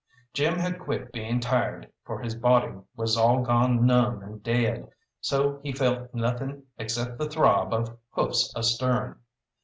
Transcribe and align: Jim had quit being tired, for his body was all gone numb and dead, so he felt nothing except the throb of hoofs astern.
Jim 0.33 0.55
had 0.57 0.79
quit 0.79 1.11
being 1.11 1.39
tired, 1.39 1.87
for 2.05 2.19
his 2.23 2.33
body 2.33 2.73
was 2.95 3.15
all 3.15 3.43
gone 3.43 3.85
numb 3.85 4.23
and 4.23 4.41
dead, 4.41 4.89
so 5.19 5.59
he 5.61 5.71
felt 5.71 6.11
nothing 6.11 6.63
except 6.79 7.19
the 7.19 7.29
throb 7.29 7.71
of 7.71 7.95
hoofs 8.09 8.51
astern. 8.55 9.21